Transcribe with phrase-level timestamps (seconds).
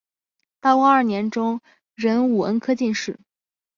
[0.61, 1.61] 道光二年中
[1.95, 3.19] 壬午恩科进士。